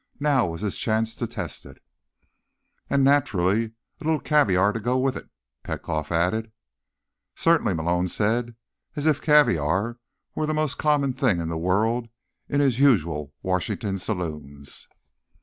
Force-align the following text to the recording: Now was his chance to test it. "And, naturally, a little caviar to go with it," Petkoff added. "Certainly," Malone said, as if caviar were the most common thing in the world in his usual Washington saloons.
Now 0.19 0.47
was 0.47 0.61
his 0.61 0.79
chance 0.79 1.15
to 1.17 1.27
test 1.27 1.63
it. 1.63 1.77
"And, 2.89 3.03
naturally, 3.03 3.65
a 3.65 4.03
little 4.03 4.19
caviar 4.19 4.73
to 4.73 4.79
go 4.79 4.97
with 4.97 5.15
it," 5.15 5.29
Petkoff 5.63 6.11
added. 6.11 6.51
"Certainly," 7.35 7.75
Malone 7.75 8.07
said, 8.07 8.55
as 8.95 9.05
if 9.05 9.21
caviar 9.21 9.99
were 10.33 10.47
the 10.47 10.55
most 10.55 10.79
common 10.79 11.13
thing 11.13 11.39
in 11.39 11.49
the 11.49 11.55
world 11.55 12.07
in 12.49 12.61
his 12.61 12.79
usual 12.79 13.31
Washington 13.43 13.99
saloons. 13.99 14.87